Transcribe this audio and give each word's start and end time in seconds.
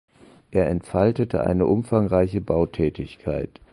Er 0.49 0.67
entfaltete 0.67 1.41
eine 1.45 1.67
umfangreiche 1.67 2.41
Bautätigkeit. 2.41 3.61